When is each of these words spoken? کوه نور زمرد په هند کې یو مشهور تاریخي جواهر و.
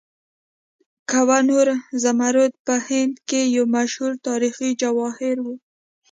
کوه 1.11 1.37
نور 1.49 1.67
زمرد 2.03 2.53
په 2.65 2.75
هند 2.87 3.13
کې 3.29 3.41
یو 3.55 3.65
مشهور 3.75 4.11
تاریخي 4.27 4.69
جواهر 4.81 5.37
و. 5.41 5.47